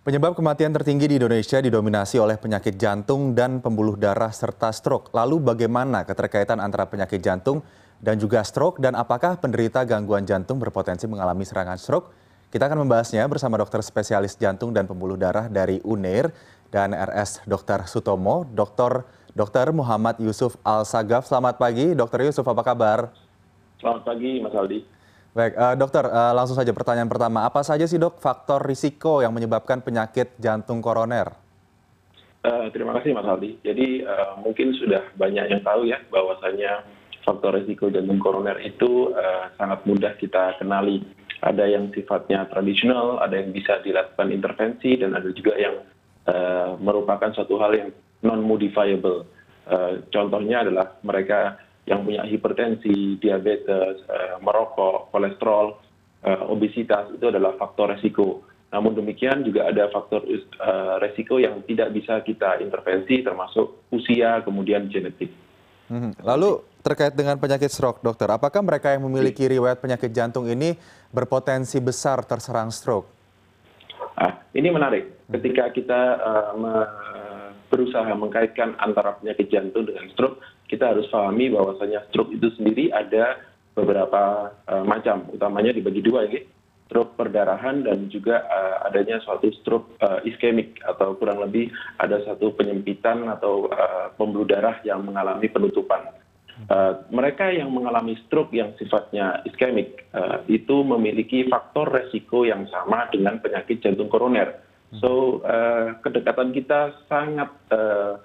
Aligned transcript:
Penyebab 0.00 0.32
kematian 0.32 0.72
tertinggi 0.72 1.12
di 1.12 1.20
Indonesia 1.20 1.60
didominasi 1.60 2.16
oleh 2.16 2.40
penyakit 2.40 2.80
jantung 2.80 3.36
dan 3.36 3.60
pembuluh 3.60 4.00
darah 4.00 4.32
serta 4.32 4.72
stroke. 4.72 5.12
Lalu 5.12 5.44
bagaimana 5.44 6.08
keterkaitan 6.08 6.56
antara 6.56 6.88
penyakit 6.88 7.20
jantung 7.20 7.60
dan 8.00 8.16
juga 8.16 8.40
stroke 8.40 8.80
dan 8.80 8.96
apakah 8.96 9.36
penderita 9.36 9.84
gangguan 9.84 10.24
jantung 10.24 10.56
berpotensi 10.56 11.04
mengalami 11.04 11.44
serangan 11.44 11.76
stroke? 11.76 12.16
Kita 12.48 12.64
akan 12.64 12.88
membahasnya 12.88 13.28
bersama 13.28 13.60
dokter 13.60 13.84
spesialis 13.84 14.40
jantung 14.40 14.72
dan 14.72 14.88
pembuluh 14.88 15.20
darah 15.20 15.52
dari 15.52 15.84
UNER 15.84 16.32
dan 16.72 16.96
RS 16.96 17.44
Dr. 17.44 17.84
Sutomo, 17.84 18.48
Dr. 18.48 19.04
Dr. 19.36 19.76
Muhammad 19.76 20.16
Yusuf 20.16 20.56
Al-Sagaf. 20.64 21.28
Selamat 21.28 21.60
pagi, 21.60 21.92
Dr. 21.92 22.24
Yusuf, 22.24 22.48
apa 22.48 22.64
kabar? 22.64 23.12
Selamat 23.76 24.08
pagi, 24.08 24.40
Mas 24.40 24.56
Aldi. 24.56 24.80
Baik, 25.30 25.54
uh, 25.54 25.78
dokter, 25.78 26.02
uh, 26.10 26.34
langsung 26.34 26.58
saja 26.58 26.74
pertanyaan 26.74 27.06
pertama. 27.06 27.46
Apa 27.46 27.62
saja 27.62 27.86
sih 27.86 28.02
dok 28.02 28.18
faktor 28.18 28.66
risiko 28.66 29.22
yang 29.22 29.30
menyebabkan 29.30 29.78
penyakit 29.78 30.34
jantung 30.42 30.82
koroner? 30.82 31.30
Uh, 32.42 32.66
terima 32.74 32.98
kasih 32.98 33.14
Mas 33.14 33.28
Aldi. 33.28 33.62
Jadi 33.62 34.02
mungkin 34.42 34.74
sudah 34.74 35.06
banyak 35.14 35.54
yang 35.54 35.62
tahu 35.62 35.86
ya 35.86 36.02
bahwasanya 36.10 36.82
faktor 37.22 37.54
risiko 37.62 37.92
jantung 37.94 38.18
koroner 38.18 38.58
itu 38.64 39.14
sangat 39.54 39.86
mudah 39.86 40.18
kita 40.18 40.58
kenali. 40.58 41.04
Ada 41.40 41.68
yang 41.68 41.94
sifatnya 41.94 42.50
tradisional, 42.50 43.22
ada 43.22 43.38
yang 43.38 43.54
bisa 43.54 43.78
dilakukan 43.84 44.34
intervensi, 44.34 44.98
dan 44.98 45.14
ada 45.14 45.30
juga 45.30 45.54
yang 45.54 45.78
merupakan 46.80 47.30
suatu 47.30 47.60
hal 47.60 47.76
yang 47.76 47.90
non-modifiable. 48.24 49.28
Uh, 49.70 50.02
contohnya 50.10 50.66
adalah 50.66 50.98
mereka 51.06 51.60
yang 51.88 52.04
punya 52.04 52.22
hipertensi, 52.28 53.16
diabetes, 53.18 54.04
eh, 54.04 54.36
merokok, 54.40 55.08
kolesterol, 55.12 55.66
eh, 56.24 56.42
obesitas 56.48 57.08
itu 57.14 57.24
adalah 57.28 57.56
faktor 57.56 57.96
resiko. 57.96 58.44
Namun 58.70 58.94
demikian 58.94 59.42
juga 59.42 59.66
ada 59.66 59.90
faktor 59.90 60.22
eh, 60.28 60.94
resiko 61.02 61.42
yang 61.42 61.64
tidak 61.66 61.90
bisa 61.90 62.22
kita 62.22 62.62
intervensi 62.62 63.24
termasuk 63.24 63.90
usia 63.90 64.44
kemudian 64.46 64.86
genetik. 64.86 65.32
Hmm, 65.90 66.14
lalu 66.22 66.62
terkait 66.86 67.12
dengan 67.18 67.34
penyakit 67.34 67.66
stroke, 67.66 67.98
dokter, 67.98 68.30
apakah 68.30 68.62
mereka 68.62 68.94
yang 68.94 69.02
memiliki 69.10 69.42
riwayat 69.50 69.82
penyakit 69.82 70.14
jantung 70.14 70.46
ini 70.46 70.78
berpotensi 71.10 71.82
besar 71.82 72.22
terserang 72.22 72.70
stroke? 72.70 73.10
Ah, 74.14 74.38
ini 74.54 74.70
menarik. 74.70 75.26
Ketika 75.26 75.74
kita 75.74 76.00
uh, 76.22 76.54
berusaha 77.70 78.10
mengkaitkan 78.18 78.74
antara 78.82 79.16
penyakit 79.22 79.48
jantung 79.48 79.86
dengan 79.86 80.10
stroke, 80.12 80.42
kita 80.66 80.90
harus 80.90 81.06
pahami 81.08 81.54
bahwasanya 81.54 82.10
stroke 82.10 82.34
itu 82.34 82.50
sendiri 82.58 82.90
ada 82.90 83.38
beberapa 83.78 84.50
uh, 84.66 84.84
macam, 84.84 85.30
utamanya 85.30 85.70
dibagi 85.70 86.02
dua 86.02 86.26
ya, 86.26 86.42
stroke 86.90 87.14
perdarahan 87.14 87.86
dan 87.86 88.10
juga 88.10 88.42
uh, 88.50 88.90
adanya 88.90 89.22
suatu 89.22 89.46
stroke 89.62 89.94
uh, 90.02 90.18
iskemik 90.26 90.82
atau 90.82 91.14
kurang 91.14 91.38
lebih 91.38 91.70
ada 92.02 92.18
satu 92.26 92.50
penyempitan 92.58 93.30
atau 93.30 93.70
uh, 93.70 94.10
pembuluh 94.18 94.50
darah 94.50 94.82
yang 94.82 95.06
mengalami 95.06 95.46
penutupan. 95.46 96.10
Uh, 96.68 97.08
mereka 97.08 97.48
yang 97.48 97.72
mengalami 97.72 98.20
stroke 98.26 98.52
yang 98.52 98.76
sifatnya 98.76 99.40
iskemik 99.48 100.04
uh, 100.12 100.44
itu 100.44 100.84
memiliki 100.84 101.48
faktor 101.48 101.88
resiko 101.88 102.44
yang 102.44 102.68
sama 102.68 103.08
dengan 103.08 103.40
penyakit 103.40 103.80
jantung 103.80 104.12
koroner 104.12 104.69
so 104.98 105.38
uh, 105.46 105.94
kedekatan 106.02 106.50
kita 106.50 106.98
sangat 107.06 107.50
uh, 107.70 108.18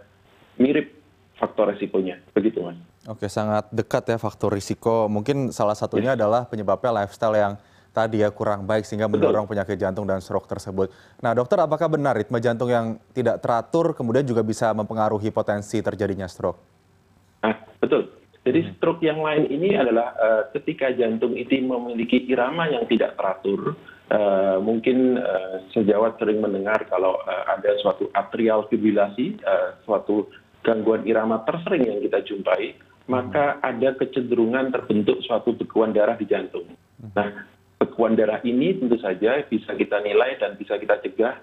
mirip 0.58 0.98
faktor 1.38 1.70
risikonya 1.70 2.18
begitu 2.34 2.66
mas 2.66 2.80
oke 3.06 3.30
sangat 3.30 3.70
dekat 3.70 4.04
ya 4.10 4.18
faktor 4.18 4.50
risiko 4.50 5.06
mungkin 5.06 5.54
salah 5.54 5.78
satunya 5.78 6.16
ya. 6.16 6.26
adalah 6.26 6.50
penyebabnya 6.50 7.06
lifestyle 7.06 7.38
yang 7.38 7.54
tadi 7.96 8.26
ya 8.26 8.34
kurang 8.34 8.68
baik 8.68 8.84
sehingga 8.84 9.08
mendorong 9.08 9.48
penyakit 9.48 9.80
jantung 9.80 10.04
dan 10.04 10.20
stroke 10.20 10.52
tersebut. 10.52 10.92
Nah, 11.24 11.32
dokter 11.32 11.56
apakah 11.64 11.88
benar 11.88 12.12
ritme 12.12 12.44
jantung 12.44 12.68
yang 12.68 13.00
tidak 13.16 13.40
teratur 13.40 13.96
kemudian 13.96 14.28
juga 14.28 14.44
bisa 14.44 14.76
mempengaruhi 14.76 15.32
potensi 15.32 15.80
terjadinya 15.80 16.28
stroke? 16.28 16.60
Nah, 17.40 17.56
betul. 17.80 18.12
Jadi 18.44 18.68
hmm. 18.68 18.72
stroke 18.76 19.00
yang 19.00 19.24
lain 19.24 19.48
ini 19.48 19.80
adalah 19.80 20.12
uh, 20.12 20.44
ketika 20.52 20.92
jantung 20.92 21.40
itu 21.40 21.56
memiliki 21.56 22.20
irama 22.28 22.68
yang 22.68 22.84
tidak 22.84 23.16
teratur, 23.16 23.80
Eh, 23.80 23.95
mungkin 24.62 25.18
uh, 25.18 25.66
sejawat 25.74 26.22
sering 26.22 26.42
mendengar 26.42 26.86
kalau 26.90 27.18
uh, 27.26 27.44
ada 27.50 27.74
suatu 27.82 28.10
atrial 28.14 28.70
fibrilasi, 28.70 29.42
suatu 29.86 30.30
gangguan 30.62 31.06
irama 31.06 31.42
tersering 31.46 31.86
yang 31.86 32.00
kita 32.02 32.22
jumpai, 32.26 32.78
maka 33.06 33.62
ada 33.62 33.94
kecenderungan 33.98 34.74
terbentuk 34.74 35.22
suatu 35.26 35.54
bekuan 35.54 35.94
darah 35.94 36.18
di 36.18 36.26
jantung. 36.26 36.66
Nah, 37.14 37.46
bekuan 37.78 38.18
darah 38.18 38.42
ini 38.42 38.78
tentu 38.78 38.98
saja 38.98 39.46
bisa 39.46 39.78
kita 39.78 40.02
nilai 40.02 40.42
dan 40.42 40.58
bisa 40.58 40.78
kita 40.82 40.98
cegah. 41.06 41.38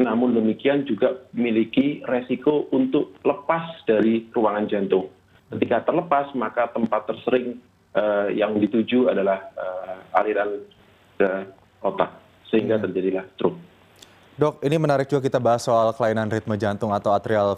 Namun 0.00 0.32
demikian 0.32 0.88
juga 0.88 1.28
memiliki 1.36 2.00
resiko 2.08 2.72
untuk 2.72 3.12
lepas 3.20 3.84
dari 3.84 4.24
ruangan 4.32 4.64
jantung. 4.64 5.12
Ketika 5.52 5.84
terlepas, 5.84 6.32
maka 6.32 6.72
tempat 6.72 7.04
tersering 7.12 7.60
uh, 7.92 8.32
yang 8.32 8.56
dituju 8.56 9.12
adalah 9.12 9.52
uh, 9.52 10.00
aliran 10.16 10.64
otak 11.82 12.10
sehingga 12.48 12.78
hmm. 12.78 12.84
terjadilah 12.88 13.24
stroke. 13.36 13.58
Dok, 14.32 14.64
ini 14.64 14.80
menarik 14.80 15.12
juga 15.12 15.28
kita 15.28 15.36
bahas 15.36 15.60
soal 15.60 15.92
kelainan 15.92 16.24
ritme 16.32 16.56
jantung 16.56 16.88
atau 16.88 17.12
atrial 17.12 17.52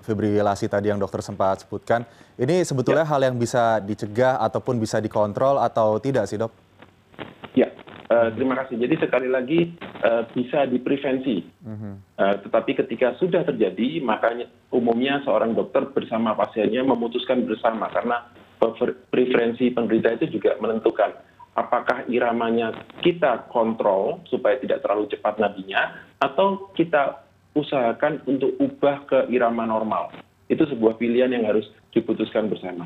fibrilasi 0.00 0.64
tadi 0.64 0.88
yang 0.88 0.96
dokter 0.96 1.20
sempat 1.20 1.60
sebutkan. 1.60 2.08
Ini 2.40 2.64
sebetulnya 2.64 3.04
ya. 3.04 3.10
hal 3.12 3.20
yang 3.20 3.36
bisa 3.36 3.84
dicegah 3.84 4.40
ataupun 4.40 4.80
bisa 4.80 4.96
dikontrol 4.96 5.60
atau 5.60 6.00
tidak 6.00 6.24
sih 6.24 6.40
dok? 6.40 6.56
Ya, 7.52 7.68
uh, 8.08 8.32
terima 8.32 8.56
kasih. 8.64 8.80
Jadi 8.80 8.96
sekali 8.96 9.28
lagi 9.28 9.76
uh, 10.00 10.24
bisa 10.32 10.64
diprevensi. 10.64 11.44
Uh, 11.62 11.94
tetapi 12.48 12.80
ketika 12.80 13.12
sudah 13.20 13.44
terjadi, 13.44 14.00
makanya 14.00 14.48
umumnya 14.72 15.20
seorang 15.20 15.52
dokter 15.52 15.84
bersama 15.92 16.32
pasiennya 16.32 16.80
memutuskan 16.80 17.44
bersama 17.44 17.92
karena 17.92 18.24
preferensi 19.12 19.68
penderita 19.68 20.16
itu 20.16 20.40
juga 20.40 20.56
menentukan 20.64 21.12
apakah 21.56 22.04
iramanya 22.12 22.76
kita 23.00 23.48
kontrol 23.48 24.20
supaya 24.28 24.60
tidak 24.60 24.84
terlalu 24.84 25.08
cepat 25.08 25.40
nadinya 25.40 25.96
atau 26.20 26.68
kita 26.76 27.24
usahakan 27.56 28.20
untuk 28.28 28.52
ubah 28.60 29.08
ke 29.08 29.18
irama 29.32 29.64
normal. 29.64 30.12
Itu 30.46 30.68
sebuah 30.68 31.00
pilihan 31.00 31.32
yang 31.32 31.48
harus 31.48 31.64
diputuskan 31.90 32.52
bersama. 32.52 32.84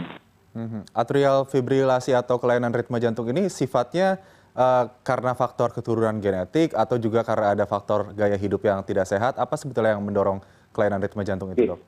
Hmm, 0.55 0.87
atrial 0.95 1.47
fibrilasi 1.47 2.15
atau 2.15 2.39
kelainan 2.39 2.75
ritme 2.75 2.99
jantung 2.99 3.27
ini 3.31 3.47
sifatnya 3.51 4.19
uh, 4.55 4.91
karena 5.07 5.35
faktor 5.35 5.71
keturunan 5.71 6.19
genetik 6.19 6.75
atau 6.75 6.99
juga 6.99 7.23
karena 7.23 7.55
ada 7.55 7.67
faktor 7.67 8.15
gaya 8.15 8.35
hidup 8.35 8.63
yang 8.67 8.83
tidak 8.87 9.07
sehat. 9.07 9.39
Apa 9.39 9.55
sebetulnya 9.59 9.99
yang 9.99 10.03
mendorong 10.03 10.43
kelainan 10.75 11.03
ritme 11.03 11.23
jantung 11.27 11.55
itu, 11.55 11.75
dok? 11.75 11.83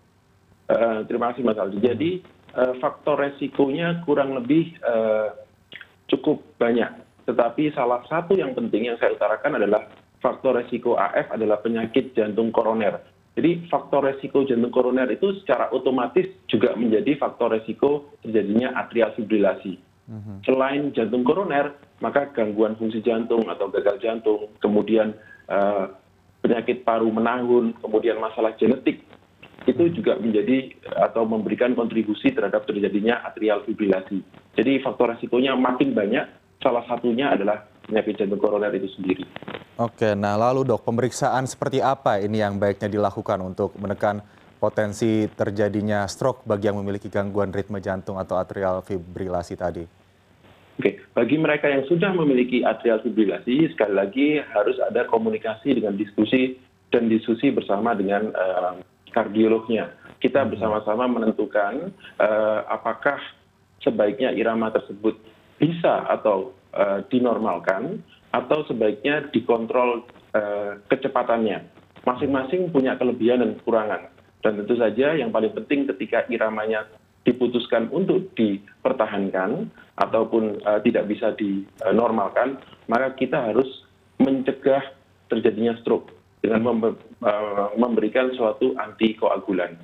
Uh, 0.71 1.03
terima 1.11 1.35
kasih 1.35 1.43
Mas 1.43 1.59
Aldi. 1.59 1.79
Jadi 1.83 2.11
uh, 2.55 2.75
faktor 2.79 3.19
resikonya 3.19 4.03
kurang 4.07 4.39
lebih 4.39 4.79
uh, 4.83 5.42
cukup 6.13 6.45
banyak 6.61 7.03
tetapi 7.23 7.71
salah 7.75 8.03
satu 8.11 8.35
yang 8.35 8.53
penting 8.53 8.91
yang 8.91 8.99
saya 8.99 9.15
utarakan 9.15 9.63
adalah 9.63 9.87
faktor 10.19 10.59
resiko 10.59 10.99
AF 10.99 11.31
adalah 11.31 11.59
penyakit 11.63 12.15
jantung 12.15 12.51
koroner. 12.51 12.99
Jadi 13.33 13.65
faktor 13.71 14.05
resiko 14.05 14.45
jantung 14.45 14.75
koroner 14.75 15.09
itu 15.09 15.35
secara 15.43 15.71
otomatis 15.73 16.29
juga 16.51 16.75
menjadi 16.75 17.17
faktor 17.17 17.55
resiko 17.55 18.13
terjadinya 18.21 18.75
atrial 18.77 19.15
fibrilasi. 19.15 19.79
Mhm. 20.11 20.35
Selain 20.43 20.91
jantung 20.93 21.23
koroner, 21.23 21.79
maka 22.03 22.29
gangguan 22.35 22.75
fungsi 22.75 23.01
jantung 23.01 23.47
atau 23.47 23.71
gagal 23.71 24.03
jantung, 24.03 24.51
kemudian 24.59 25.15
uh, 25.47 25.95
penyakit 26.43 26.83
paru 26.83 27.07
menahun, 27.07 27.79
kemudian 27.79 28.19
masalah 28.19 28.53
genetik 28.59 29.01
itu 29.67 29.95
juga 29.95 30.19
menjadi 30.19 30.75
atau 31.07 31.23
memberikan 31.23 31.75
kontribusi 31.79 32.35
terhadap 32.35 32.67
terjadinya 32.67 33.23
atrial 33.23 33.63
fibrilasi. 33.63 34.23
Jadi 34.59 34.83
faktor 34.83 35.15
resikonya 35.15 35.55
makin 35.55 35.95
banyak, 35.95 36.27
salah 36.61 36.85
satunya 36.87 37.33
adalah 37.33 37.67
penyakit 37.87 38.19
jantung 38.19 38.41
koroner 38.43 38.75
itu 38.75 38.91
sendiri. 38.99 39.25
Oke, 39.81 40.15
nah 40.15 40.37
lalu 40.37 40.69
dok, 40.69 40.85
pemeriksaan 40.85 41.49
seperti 41.49 41.81
apa 41.81 42.21
ini 42.21 42.39
yang 42.45 42.61
baiknya 42.61 42.93
dilakukan 42.93 43.41
untuk 43.41 43.75
menekan 43.81 44.23
potensi 44.63 45.27
terjadinya 45.33 46.07
stroke 46.07 46.47
bagi 46.47 46.71
yang 46.71 46.79
memiliki 46.79 47.11
gangguan 47.11 47.51
ritme 47.51 47.83
jantung 47.83 48.15
atau 48.15 48.39
atrial 48.39 48.85
fibrilasi 48.87 49.59
tadi? 49.59 49.85
Oke, 50.79 51.03
bagi 51.13 51.37
mereka 51.37 51.67
yang 51.67 51.83
sudah 51.91 52.15
memiliki 52.15 52.63
atrial 52.63 53.03
fibrilasi, 53.03 53.75
sekali 53.75 53.95
lagi 53.95 54.29
harus 54.39 54.79
ada 54.79 55.03
komunikasi 55.11 55.75
dengan 55.75 55.99
diskusi 55.99 56.57
dan 56.95 57.11
diskusi 57.11 57.51
bersama 57.51 57.97
dengan 57.97 58.31
uh, 58.33 58.79
kardiolognya. 59.13 59.93
Kita 60.19 60.43
hmm. 60.43 60.57
bersama-sama 60.57 61.05
menentukan 61.07 61.93
uh, 62.19 62.61
apakah 62.67 63.21
sebaiknya 63.85 64.33
irama 64.33 64.73
tersebut 64.73 65.19
bisa 65.61 66.09
atau 66.11 66.57
uh, 66.75 67.05
dinormalkan 67.13 68.01
atau 68.33 68.65
sebaiknya 68.67 69.29
dikontrol 69.31 70.09
uh, 70.35 70.81
kecepatannya. 70.89 71.69
Masing-masing 72.03 72.73
punya 72.75 72.99
kelebihan 72.99 73.45
dan 73.45 73.51
kekurangan. 73.63 74.03
Dan 74.43 74.59
tentu 74.59 74.75
saja 74.75 75.15
yang 75.15 75.31
paling 75.31 75.55
penting 75.55 75.87
ketika 75.95 76.27
iramanya 76.27 76.91
diputuskan 77.23 77.87
untuk 77.95 78.35
dipertahankan 78.35 79.71
ataupun 79.95 80.59
uh, 80.67 80.83
tidak 80.83 81.07
bisa 81.07 81.31
dinormalkan, 81.39 82.59
maka 82.91 83.15
kita 83.15 83.39
harus 83.39 83.69
mencegah 84.19 84.83
terjadinya 85.31 85.79
stroke 85.79 86.11
dengan 86.43 86.91
memberikan 87.79 88.35
suatu 88.35 88.75
antikoagulan. 88.75 89.79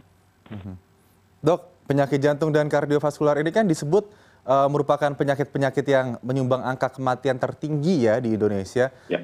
Dok, 1.39 1.87
penyakit 1.87 2.19
jantung 2.19 2.51
dan 2.51 2.67
kardiovaskular 2.67 3.39
ini 3.39 3.55
kan 3.55 3.65
disebut 3.71 4.11
merupakan 4.67 5.15
penyakit-penyakit 5.15 5.87
yang 5.87 6.19
menyumbang 6.21 6.67
angka 6.67 6.91
kematian 6.99 7.39
tertinggi 7.39 8.11
ya 8.11 8.19
di 8.19 8.35
Indonesia. 8.35 8.91
Ya. 9.07 9.23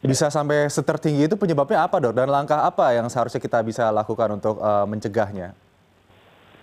Bisa 0.00 0.32
sampai 0.32 0.64
setertinggi 0.72 1.28
itu 1.28 1.36
penyebabnya 1.36 1.84
apa 1.84 2.00
dok? 2.00 2.16
Dan 2.16 2.32
langkah 2.32 2.64
apa 2.64 2.96
yang 2.96 3.12
seharusnya 3.12 3.36
kita 3.36 3.60
bisa 3.60 3.92
lakukan 3.92 4.40
untuk 4.40 4.56
uh, 4.56 4.88
mencegahnya? 4.88 5.52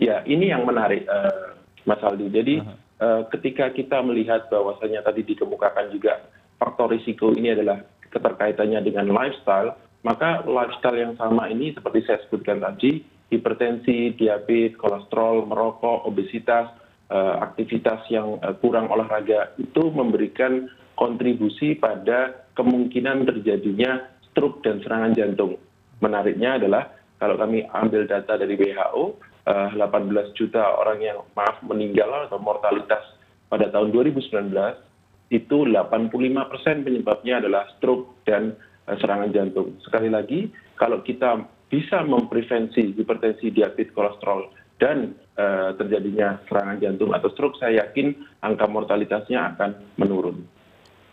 Ya, 0.02 0.26
ini 0.26 0.50
yang 0.50 0.66
menarik, 0.66 1.06
uh, 1.06 1.54
Mas 1.86 2.02
Aldi. 2.02 2.34
Jadi 2.34 2.66
uh, 2.98 3.30
ketika 3.30 3.70
kita 3.70 4.02
melihat 4.02 4.50
bahwasannya 4.50 5.06
tadi 5.06 5.22
dikemukakan 5.22 5.94
juga 5.94 6.26
faktor 6.58 6.98
risiko 6.98 7.30
ini 7.30 7.54
adalah 7.54 7.86
keterkaitannya 8.10 8.82
dengan 8.82 9.14
lifestyle, 9.14 9.78
maka 10.08 10.48
lifestyle 10.48 10.96
yang 10.96 11.14
sama 11.20 11.52
ini 11.52 11.76
seperti 11.76 12.08
saya 12.08 12.24
sebutkan 12.24 12.64
tadi, 12.64 13.04
hipertensi, 13.28 14.16
diabetes, 14.16 14.80
kolesterol, 14.80 15.44
merokok, 15.44 16.08
obesitas, 16.08 16.72
uh, 17.12 17.44
aktivitas 17.44 18.08
yang 18.08 18.40
uh, 18.40 18.56
kurang 18.64 18.88
olahraga 18.88 19.52
itu 19.60 19.92
memberikan 19.92 20.72
kontribusi 20.96 21.76
pada 21.76 22.48
kemungkinan 22.56 23.28
terjadinya 23.28 24.08
stroke 24.32 24.64
dan 24.64 24.80
serangan 24.80 25.12
jantung. 25.12 25.60
Menariknya 26.00 26.56
adalah 26.56 26.88
kalau 27.18 27.36
kami 27.36 27.66
ambil 27.74 28.06
data 28.06 28.38
dari 28.38 28.54
WHO, 28.58 29.18
18 29.48 29.80
eh, 29.80 30.28
juta 30.36 30.76
orang 30.78 31.00
yang 31.02 31.18
maaf 31.34 31.64
meninggal 31.64 32.28
atau 32.28 32.38
mortalitas 32.38 33.02
pada 33.48 33.72
tahun 33.72 33.96
2019 33.96 34.54
itu 35.32 35.58
85 35.68 36.52
persen 36.52 36.84
penyebabnya 36.84 37.40
adalah 37.40 37.64
stroke 37.80 38.22
dan 38.28 38.54
eh, 38.54 38.77
serangan 38.96 39.30
jantung. 39.36 39.76
Sekali 39.84 40.08
lagi, 40.08 40.48
kalau 40.80 41.04
kita 41.04 41.44
bisa 41.68 42.00
memprevensi 42.08 42.96
hipertensi, 42.96 43.52
diabetes, 43.52 43.92
kolesterol, 43.92 44.48
dan 44.80 45.18
uh, 45.36 45.76
terjadinya 45.76 46.40
serangan 46.48 46.80
jantung 46.80 47.12
atau 47.12 47.28
stroke, 47.34 47.60
saya 47.60 47.84
yakin 47.84 48.16
angka 48.40 48.66
mortalitasnya 48.70 49.58
akan 49.58 49.70
menurun. 50.00 50.48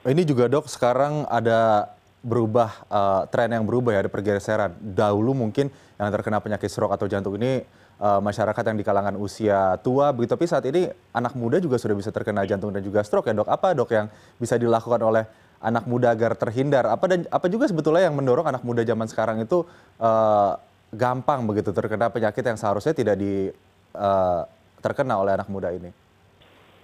Ini 0.04 0.22
juga 0.22 0.52
dok 0.52 0.68
sekarang 0.68 1.24
ada 1.32 1.90
berubah 2.20 2.84
uh, 2.88 3.22
tren 3.28 3.52
yang 3.52 3.64
berubah 3.64 3.96
ya 3.96 4.00
ada 4.04 4.12
pergeseran. 4.12 4.76
Dahulu 4.80 5.32
mungkin 5.32 5.72
yang 5.96 6.10
terkena 6.12 6.44
penyakit 6.44 6.68
stroke 6.68 6.92
atau 6.92 7.08
jantung 7.08 7.40
ini 7.40 7.64
uh, 8.00 8.20
masyarakat 8.20 8.64
yang 8.68 8.76
di 8.76 8.84
kalangan 8.84 9.16
usia 9.16 9.80
tua 9.80 10.12
begitu 10.12 10.36
tapi 10.36 10.44
saat 10.48 10.64
ini 10.68 10.88
anak 11.16 11.32
muda 11.36 11.56
juga 11.56 11.80
sudah 11.80 11.96
bisa 11.96 12.12
terkena 12.12 12.44
jantung 12.44 12.72
dan 12.72 12.84
juga 12.84 13.00
stroke 13.00 13.28
ya 13.28 13.36
dok. 13.36 13.48
Apa 13.48 13.72
dok 13.72 13.90
yang 13.92 14.06
bisa 14.36 14.60
dilakukan 14.60 15.00
oleh 15.04 15.24
anak 15.64 15.88
muda 15.88 16.12
agar 16.12 16.36
terhindar? 16.36 16.84
Apa 16.84 17.08
dan 17.08 17.24
apa 17.32 17.48
juga 17.48 17.64
sebetulnya 17.64 18.12
yang 18.12 18.14
mendorong 18.14 18.44
anak 18.44 18.62
muda 18.62 18.84
zaman 18.84 19.08
sekarang 19.08 19.40
itu 19.40 19.64
uh, 19.98 20.52
gampang 20.92 21.48
begitu 21.48 21.72
terkena 21.72 22.12
penyakit 22.12 22.44
yang 22.44 22.60
seharusnya 22.60 22.92
tidak 22.92 23.16
di 23.16 23.48
uh, 23.96 24.44
terkena 24.84 25.16
oleh 25.16 25.32
anak 25.32 25.48
muda 25.48 25.72
ini? 25.72 26.04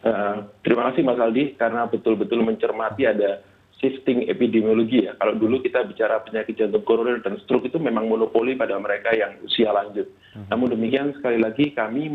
Eh, 0.00 0.36
terima 0.64 0.88
kasih 0.88 1.04
mas 1.04 1.20
aldi 1.20 1.60
karena 1.60 1.84
betul 1.84 2.16
betul 2.16 2.40
mencermati 2.40 3.04
ada 3.04 3.44
shifting 3.84 4.32
epidemiologi 4.32 5.04
ya 5.04 5.12
kalau 5.20 5.36
dulu 5.36 5.60
kita 5.60 5.84
bicara 5.84 6.24
penyakit 6.24 6.56
jantung 6.56 6.88
koroner 6.88 7.20
dan 7.20 7.36
stroke 7.44 7.68
itu 7.68 7.76
memang 7.76 8.08
monopoli 8.08 8.56
pada 8.56 8.80
mereka 8.80 9.12
yang 9.12 9.36
usia 9.44 9.68
lanjut 9.68 10.08
hmm. 10.08 10.48
namun 10.48 10.72
demikian 10.72 11.12
sekali 11.20 11.36
lagi 11.36 11.76
kami 11.76 12.08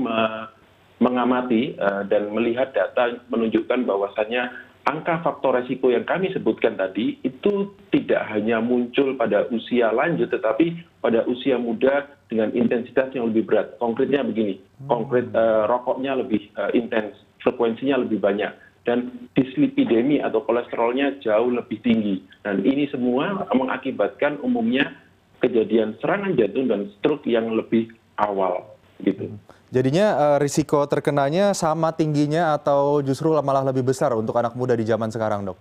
mengamati 0.97 1.77
uh, 1.77 2.01
dan 2.09 2.33
melihat 2.33 2.73
data 2.73 3.21
menunjukkan 3.29 3.85
bahwasannya 3.85 4.49
angka 4.85 5.25
faktor 5.25 5.57
resiko 5.57 5.89
yang 5.89 6.05
kami 6.05 6.29
sebutkan 6.29 6.77
tadi 6.77 7.17
itu 7.25 7.73
tidak 7.89 8.21
hanya 8.29 8.61
muncul 8.61 9.17
pada 9.17 9.49
usia 9.49 9.89
lanjut 9.89 10.29
tetapi 10.29 10.77
pada 11.01 11.25
usia 11.25 11.57
muda 11.57 12.05
dengan 12.29 12.53
intensitas 12.53 13.09
yang 13.13 13.29
lebih 13.33 13.49
berat. 13.49 13.77
Konkretnya 13.81 14.21
begini 14.21 14.61
konkret 14.85 15.29
uh, 15.33 15.65
rokoknya 15.65 16.21
lebih 16.21 16.49
uh, 16.57 16.69
intens 16.73 17.17
frekuensinya 17.41 18.01
lebih 18.05 18.21
banyak 18.21 18.53
dan 18.85 19.09
dislipidemi 19.33 20.21
atau 20.21 20.45
kolesterolnya 20.45 21.17
jauh 21.21 21.49
lebih 21.49 21.81
tinggi. 21.81 22.21
Dan 22.45 22.61
ini 22.61 22.85
semua 22.93 23.49
mengakibatkan 23.49 24.37
umumnya 24.45 24.93
kejadian 25.41 25.97
serangan 26.01 26.37
jantung 26.37 26.69
dan 26.69 26.93
stroke 27.01 27.25
yang 27.25 27.49
lebih 27.53 27.89
awal. 28.21 28.74
Jadinya 29.73 30.07
uh, 30.15 30.37
risiko 30.39 30.87
terkenanya 30.87 31.51
sama 31.51 31.91
tingginya 31.91 32.55
atau 32.55 33.03
justru 33.03 33.35
malah 33.43 33.65
lebih 33.67 33.83
besar 33.83 34.15
untuk 34.15 34.37
anak 34.39 34.55
muda 34.55 34.71
di 34.71 34.87
zaman 34.87 35.11
sekarang, 35.11 35.43
Dok? 35.51 35.57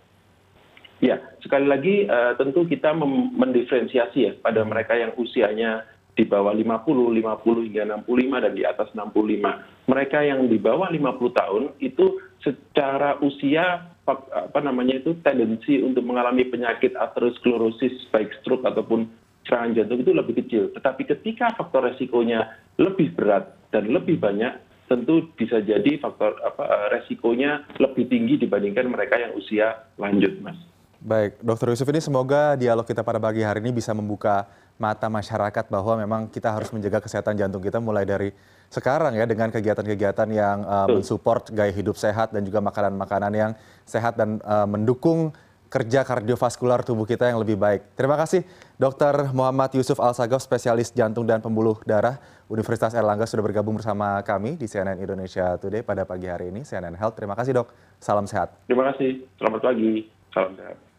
Ya, 1.03 1.19
sekali 1.43 1.67
lagi 1.67 2.07
uh, 2.07 2.39
tentu 2.39 2.63
kita 2.65 2.95
mendiferensiasi 3.35 4.19
ya 4.23 4.33
pada 4.39 4.63
mereka 4.63 4.95
yang 4.95 5.13
usianya 5.19 5.83
di 6.15 6.23
bawah 6.23 6.55
50, 6.55 6.87
50 6.87 7.67
hingga 7.67 7.83
65 8.07 8.45
dan 8.47 8.53
di 8.55 8.63
atas 8.63 8.89
65. 8.95 9.91
Mereka 9.91 10.19
yang 10.23 10.47
di 10.47 10.59
bawah 10.63 10.87
50 10.87 11.41
tahun 11.41 11.63
itu 11.83 12.23
secara 12.39 13.19
usia 13.19 13.91
apa 14.05 14.61
namanya 14.61 15.01
itu 15.01 15.17
tendensi 15.25 15.81
untuk 15.81 16.05
mengalami 16.05 16.45
penyakit 16.45 16.93
aterosklerosis 16.93 18.13
baik 18.13 18.31
stroke 18.45 18.63
ataupun 18.69 19.09
serangan 19.45 19.77
jantung 19.77 20.01
itu 20.01 20.13
lebih 20.13 20.35
kecil. 20.45 20.73
Tetapi 20.73 21.03
ketika 21.05 21.53
faktor 21.55 21.89
resikonya 21.89 22.57
lebih 22.81 23.13
berat 23.15 23.55
dan 23.71 23.89
lebih 23.93 24.19
banyak, 24.19 24.57
tentu 24.89 25.33
bisa 25.37 25.61
jadi 25.65 25.97
faktor 26.01 26.37
apa 26.45 26.93
resikonya 26.93 27.65
lebih 27.81 28.09
tinggi 28.09 28.41
dibandingkan 28.41 28.89
mereka 28.89 29.17
yang 29.17 29.33
usia 29.37 29.89
lanjut, 29.97 30.41
Mas. 30.45 30.59
Baik, 31.05 31.37
Dokter 31.45 31.69
Yusuf 31.69 31.89
ini 31.93 32.01
semoga 32.01 32.57
dialog 32.57 32.89
kita 32.89 33.05
pada 33.05 33.21
pagi 33.21 33.45
hari 33.45 33.61
ini 33.61 33.77
bisa 33.77 33.93
membuka 33.93 34.49
mata 34.81 35.07
masyarakat 35.07 35.69
bahwa 35.69 36.01
memang 36.01 36.23
kita 36.33 36.51
harus 36.51 36.73
menjaga 36.73 37.05
kesehatan 37.05 37.39
jantung 37.39 37.61
kita 37.61 37.79
mulai 37.79 38.03
dari 38.03 38.33
sekarang 38.73 39.15
ya 39.15 39.29
dengan 39.29 39.53
kegiatan-kegiatan 39.55 40.29
yang 40.35 40.67
uh, 40.67 40.89
mensupport 40.91 41.47
gaya 41.55 41.71
hidup 41.71 41.95
sehat 41.95 42.35
dan 42.35 42.43
juga 42.43 42.59
makanan-makanan 42.59 43.33
yang 43.37 43.53
sehat 43.87 44.19
dan 44.19 44.43
uh, 44.43 44.67
mendukung 44.67 45.31
kerja 45.75 46.07
kardiovaskular 46.07 46.87
tubuh 46.87 47.03
kita 47.03 47.27
yang 47.27 47.43
lebih 47.43 47.59
baik. 47.59 47.99
Terima 47.99 48.15
kasih 48.15 48.47
Dr. 48.79 49.35
Muhammad 49.35 49.75
Yusuf 49.75 49.99
Al-Sagaf, 49.99 50.39
spesialis 50.39 50.95
jantung 50.95 51.27
dan 51.27 51.43
pembuluh 51.43 51.75
darah 51.83 52.23
Universitas 52.47 52.95
Erlangga 52.95 53.27
sudah 53.27 53.43
bergabung 53.43 53.75
bersama 53.75 54.23
kami 54.23 54.55
di 54.55 54.71
CNN 54.71 55.03
Indonesia 55.03 55.59
Today 55.59 55.83
pada 55.83 56.07
pagi 56.07 56.31
hari 56.31 56.55
ini. 56.55 56.63
CNN 56.63 56.95
Health, 56.95 57.19
terima 57.19 57.35
kasih 57.35 57.59
dok. 57.59 57.75
Salam 57.99 58.31
sehat. 58.31 58.55
Terima 58.71 58.87
kasih. 58.95 59.27
Selamat 59.35 59.61
pagi. 59.67 60.07
Salam 60.31 60.55
sehat. 60.55 60.94